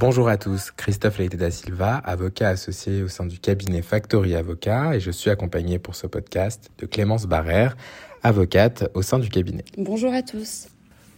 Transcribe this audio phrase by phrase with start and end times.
[0.00, 4.94] Bonjour à tous, Christophe Leite da Silva, avocat associé au sein du cabinet Factory Avocat
[4.94, 7.76] et je suis accompagné pour ce podcast de Clémence Barrère,
[8.22, 9.64] avocate au sein du cabinet.
[9.76, 10.68] Bonjour à tous.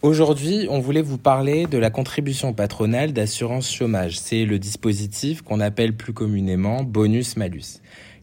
[0.01, 4.19] Aujourd'hui, on voulait vous parler de la contribution patronale d'assurance chômage.
[4.19, 7.81] C'est le dispositif qu'on appelle plus communément bonus-malus.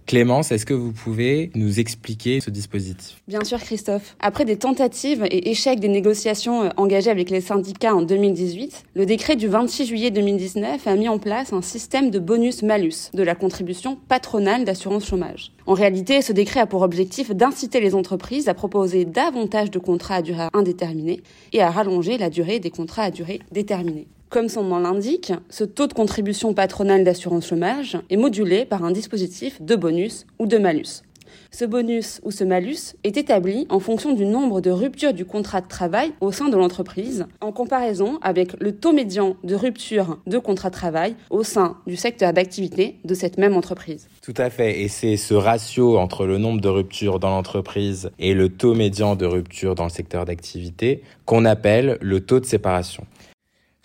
[0.08, 3.20] Clémence, est-ce que vous pouvez nous expliquer ce dispositif?
[3.28, 4.16] Bien sûr, Christophe.
[4.20, 9.04] Après des tentatives et échecs des négociations euh, engagées avec les syndicats en 2018, le
[9.04, 13.34] décret du 26 juillet 2019 a mis en place un système de bonus-malus de la
[13.34, 15.52] contribution patronale d'assurance chômage.
[15.66, 20.14] En réalité, ce décret a pour objectif d'inciter les entreprises à proposer davantage de contrats
[20.14, 21.20] à durée indéterminée
[21.52, 24.06] et à rallonger la durée des contrats à durée déterminée.
[24.30, 28.90] Comme son nom l'indique, ce taux de contribution patronale d'assurance chômage est modulé par un
[28.90, 31.02] dispositif de bonus ou de malus.
[31.50, 35.62] Ce bonus ou ce malus est établi en fonction du nombre de ruptures du contrat
[35.62, 40.36] de travail au sein de l'entreprise, en comparaison avec le taux médian de rupture de
[40.36, 44.08] contrat de travail au sein du secteur d'activité de cette même entreprise.
[44.20, 48.34] Tout à fait, et c'est ce ratio entre le nombre de ruptures dans l'entreprise et
[48.34, 53.06] le taux médian de rupture dans le secteur d'activité qu'on appelle le taux de séparation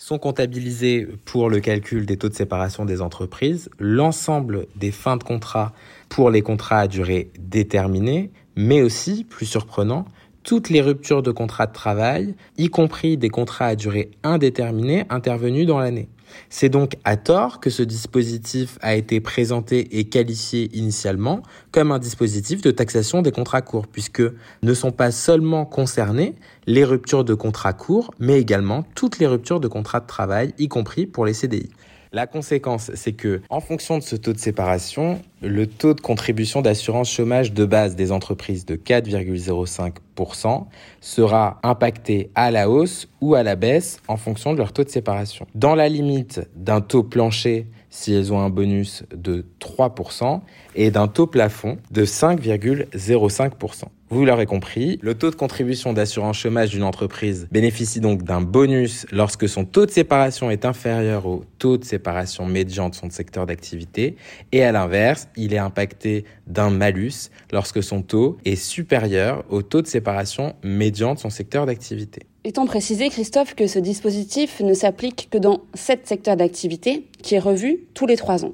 [0.04, 5.24] sont comptabilisés pour le calcul des taux de séparation des entreprises l'ensemble des fins de
[5.24, 5.72] contrat
[6.10, 10.04] pour les contrats à durée déterminée, mais aussi, plus surprenant,
[10.44, 15.66] toutes les ruptures de contrat de travail, y compris des contrats à durée indéterminée intervenus
[15.66, 16.10] dans l'année.
[16.50, 22.00] C'est donc à tort que ce dispositif a été présenté et qualifié initialement comme un
[22.00, 24.24] dispositif de taxation des contrats courts, puisque
[24.62, 26.36] ne sont pas seulement concernées
[26.68, 30.68] les ruptures de contrats courts, mais également toutes les ruptures de contrats de travail, y
[30.68, 31.70] compris pour les CDI.
[32.16, 36.62] La conséquence, c'est que, en fonction de ce taux de séparation, le taux de contribution
[36.62, 40.66] d'assurance chômage de base des entreprises de 4,05%
[41.02, 44.90] sera impacté à la hausse ou à la baisse en fonction de leur taux de
[44.90, 45.48] séparation.
[45.56, 50.42] Dans la limite d'un taux plancher si elles ont un bonus de 3%
[50.76, 53.86] et d'un taux plafond de 5,05%.
[54.14, 59.08] Vous l'aurez compris, le taux de contribution d'assurance chômage d'une entreprise bénéficie donc d'un bonus
[59.12, 63.48] lorsque son taux de séparation est inférieur au taux de séparation médian de son secteur
[63.48, 64.16] d'activité
[64.52, 69.82] et à l'inverse, il est impacté d'un malus lorsque son taux est supérieur au taux
[69.82, 72.28] de séparation médian de son secteur d'activité.
[72.44, 77.40] Étant précisé, Christophe, que ce dispositif ne s'applique que dans sept secteurs d'activité, qui est
[77.40, 78.54] revu tous les trois ans.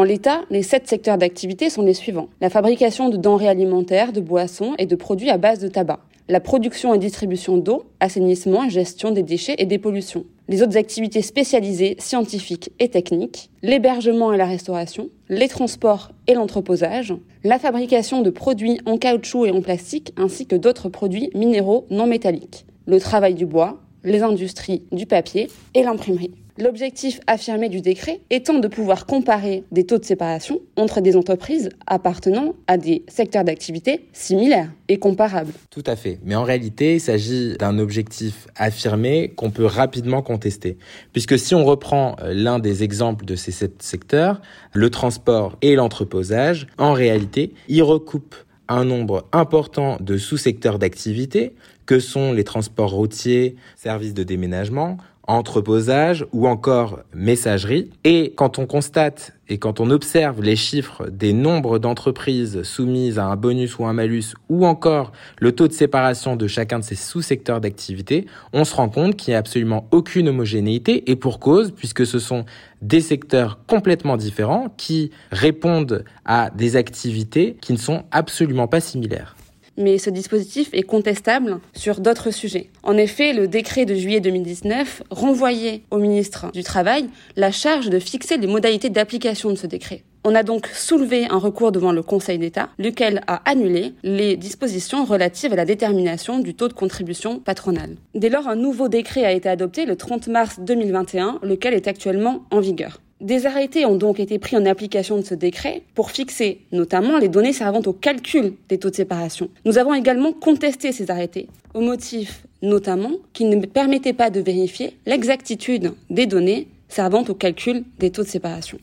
[0.00, 2.30] En l'état, les sept secteurs d'activité sont les suivants.
[2.40, 6.00] La fabrication de denrées alimentaires, de boissons et de produits à base de tabac.
[6.26, 10.24] La production et distribution d'eau, assainissement et gestion des déchets et des pollutions.
[10.48, 13.50] Les autres activités spécialisées, scientifiques et techniques.
[13.60, 15.10] L'hébergement et la restauration.
[15.28, 17.12] Les transports et l'entreposage.
[17.44, 22.06] La fabrication de produits en caoutchouc et en plastique ainsi que d'autres produits minéraux non
[22.06, 22.64] métalliques.
[22.86, 26.32] Le travail du bois, les industries du papier et l'imprimerie.
[26.60, 31.70] L'objectif affirmé du décret étant de pouvoir comparer des taux de séparation entre des entreprises
[31.86, 35.54] appartenant à des secteurs d'activité similaires et comparables.
[35.70, 36.18] Tout à fait.
[36.22, 40.76] Mais en réalité, il s'agit d'un objectif affirmé qu'on peut rapidement contester.
[41.14, 44.42] Puisque si on reprend euh, l'un des exemples de ces sept secteurs,
[44.74, 48.36] le transport et l'entreposage, en réalité, ils recoupent
[48.68, 51.54] un nombre important de sous-secteurs d'activité
[51.86, 54.98] que sont les transports routiers, services de déménagement,
[55.30, 57.90] entreposage ou encore messagerie.
[58.04, 63.26] Et quand on constate et quand on observe les chiffres des nombres d'entreprises soumises à
[63.26, 66.94] un bonus ou un malus ou encore le taux de séparation de chacun de ces
[66.94, 71.72] sous-secteurs d'activité, on se rend compte qu'il n'y a absolument aucune homogénéité et pour cause
[71.72, 72.44] puisque ce sont
[72.82, 79.34] des secteurs complètement différents qui répondent à des activités qui ne sont absolument pas similaires
[79.80, 82.70] mais ce dispositif est contestable sur d'autres sujets.
[82.82, 87.98] En effet, le décret de juillet 2019 renvoyait au ministre du Travail la charge de
[87.98, 90.02] fixer les modalités d'application de ce décret.
[90.22, 95.06] On a donc soulevé un recours devant le Conseil d'État, lequel a annulé les dispositions
[95.06, 97.96] relatives à la détermination du taux de contribution patronale.
[98.14, 102.44] Dès lors, un nouveau décret a été adopté le 30 mars 2021, lequel est actuellement
[102.50, 103.00] en vigueur.
[103.20, 107.28] Des arrêtés ont donc été pris en application de ce décret pour fixer notamment les
[107.28, 109.50] données servant au calcul des taux de séparation.
[109.66, 114.96] Nous avons également contesté ces arrêtés, au motif notamment qu'ils ne permettaient pas de vérifier
[115.04, 118.78] l'exactitude des données servant au calcul des taux de séparation.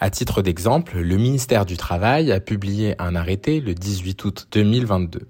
[0.00, 5.26] À titre d'exemple, le ministère du Travail a publié un arrêté le 18 août 2022.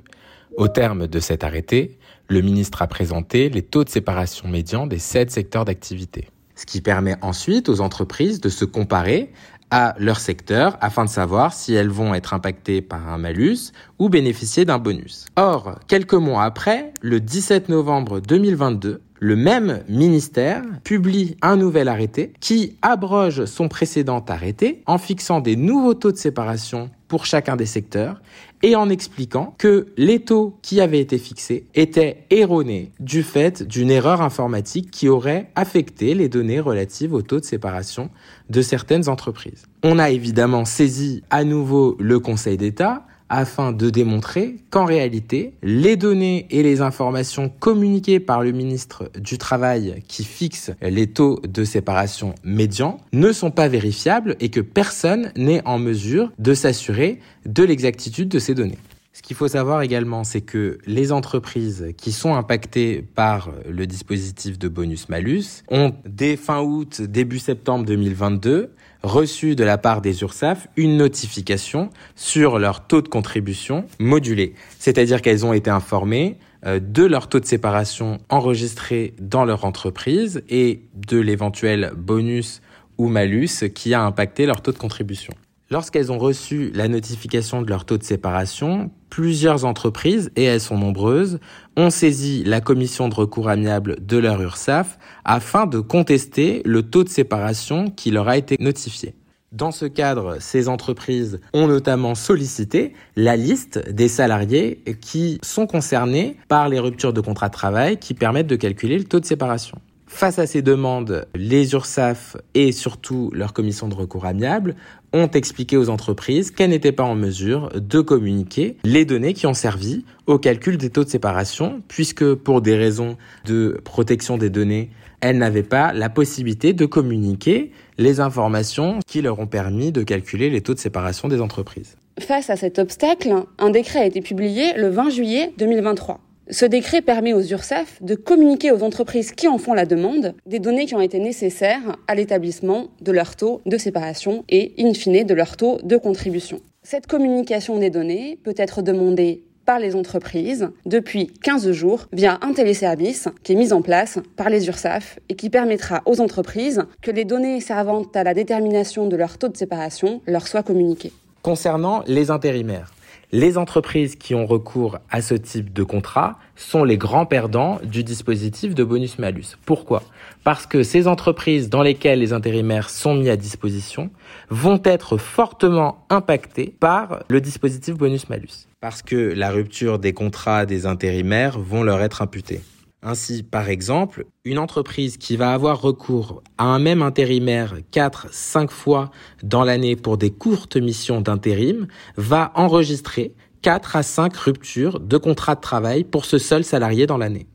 [0.56, 1.96] Au terme de cet arrêté,
[2.26, 6.26] le ministre a présenté les taux de séparation médians des sept secteurs d'activité
[6.58, 9.32] ce qui permet ensuite aux entreprises de se comparer
[9.70, 14.08] à leur secteur afin de savoir si elles vont être impactées par un malus ou
[14.08, 15.26] bénéficier d'un bonus.
[15.37, 22.32] Or, quelques mois après, le 17 novembre 2022, le même ministère publie un nouvel arrêté
[22.41, 27.67] qui abroge son précédent arrêté en fixant des nouveaux taux de séparation pour chacun des
[27.67, 28.20] secteurs
[28.62, 33.91] et en expliquant que les taux qui avaient été fixés étaient erronés du fait d'une
[33.91, 38.11] erreur informatique qui aurait affecté les données relatives au taux de séparation
[38.50, 39.67] de certaines entreprises.
[39.82, 45.96] On a évidemment saisi à nouveau le Conseil d'État afin de démontrer qu'en réalité, les
[45.96, 51.64] données et les informations communiquées par le ministre du Travail qui fixe les taux de
[51.64, 57.64] séparation médians ne sont pas vérifiables et que personne n'est en mesure de s'assurer de
[57.64, 58.78] l'exactitude de ces données.
[59.19, 64.60] Ce qu'il faut savoir également, c'est que les entreprises qui sont impactées par le dispositif
[64.60, 68.70] de bonus-malus ont, dès fin août, début septembre 2022,
[69.02, 74.54] reçu de la part des URSAF une notification sur leur taux de contribution modulé.
[74.78, 80.42] C'est-à-dire qu'elles ont été informées euh, de leur taux de séparation enregistré dans leur entreprise
[80.48, 82.60] et de l'éventuel bonus
[82.98, 85.32] ou malus qui a impacté leur taux de contribution.
[85.70, 90.79] Lorsqu'elles ont reçu la notification de leur taux de séparation, plusieurs entreprises, et elles sont
[90.79, 91.41] nombreuses,
[91.76, 97.05] ont saisi la commission de recours amiable de leur URSAF afin de contester le taux
[97.05, 99.15] de séparation qui leur a été notifié.
[99.53, 106.38] Dans ce cadre, ces entreprises ont notamment sollicité la liste des salariés qui sont concernés
[106.49, 109.79] par les ruptures de contrat de travail qui permettent de calculer le taux de séparation.
[110.11, 114.75] Face à ces demandes, les URSAF et surtout leur commission de recours amiable
[115.12, 119.55] ont expliqué aux entreprises qu'elles n'étaient pas en mesure de communiquer les données qui ont
[119.55, 123.16] servi au calcul des taux de séparation, puisque pour des raisons
[123.46, 124.90] de protection des données,
[125.20, 130.50] elles n'avaient pas la possibilité de communiquer les informations qui leur ont permis de calculer
[130.50, 131.96] les taux de séparation des entreprises.
[132.20, 136.20] Face à cet obstacle, un décret a été publié le 20 juillet 2023.
[136.50, 140.60] Ce décret permet aux URSAF de communiquer aux entreprises qui en font la demande des
[140.60, 145.24] données qui ont été nécessaires à l'établissement de leur taux de séparation et, in fine,
[145.24, 146.60] de leur taux de contribution.
[146.82, 152.54] Cette communication des données peut être demandée par les entreprises depuis 15 jours via un
[152.54, 157.10] téléservice qui est mis en place par les URSAF et qui permettra aux entreprises que
[157.10, 161.12] les données servant à la détermination de leur taux de séparation leur soient communiquées.
[161.42, 162.90] Concernant les intérimaires,
[163.32, 168.02] les entreprises qui ont recours à ce type de contrat sont les grands perdants du
[168.02, 169.56] dispositif de bonus-malus.
[169.66, 170.02] Pourquoi?
[170.44, 174.10] Parce que ces entreprises dans lesquelles les intérimaires sont mis à disposition
[174.48, 178.66] vont être fortement impactées par le dispositif bonus-malus.
[178.80, 182.60] Parce que la rupture des contrats des intérimaires vont leur être imputée.
[183.02, 189.10] Ainsi, par exemple, une entreprise qui va avoir recours à un même intérimaire 4-5 fois
[189.44, 191.86] dans l'année pour des courtes missions d'intérim
[192.16, 197.18] va enregistrer 4 à 5 ruptures de contrat de travail pour ce seul salarié dans
[197.18, 197.46] l'année.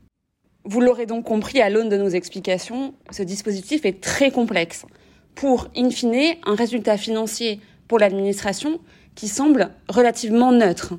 [0.64, 4.86] Vous l'aurez donc compris à l'aune de nos explications, ce dispositif est très complexe
[5.34, 8.80] pour, in fine, un résultat financier pour l'administration
[9.14, 10.94] qui semble relativement neutre.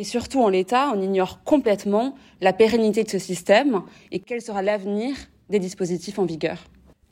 [0.00, 4.62] Et surtout, en l'état, on ignore complètement la pérennité de ce système et quel sera
[4.62, 5.14] l'avenir
[5.50, 6.56] des dispositifs en vigueur.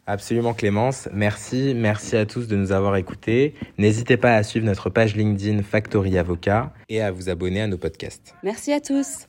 [0.07, 3.53] Absolument Clémence, merci, merci à tous de nous avoir écoutés.
[3.77, 7.77] N'hésitez pas à suivre notre page LinkedIn Factory Avocat et à vous abonner à nos
[7.77, 8.35] podcasts.
[8.43, 9.27] Merci à tous.